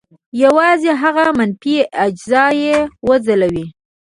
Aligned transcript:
یوازې 0.43 0.91
هغه 1.03 1.25
منفي 1.37 1.77
اجزا 2.05 2.45
یې 2.63 2.75
وځلوي. 3.07 3.65